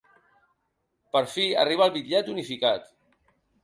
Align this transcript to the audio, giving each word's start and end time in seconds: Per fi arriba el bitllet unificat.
Per 1.17 1.23
fi 1.35 1.47
arriba 1.67 1.87
el 1.89 1.97
bitllet 2.01 2.35
unificat. 2.37 2.95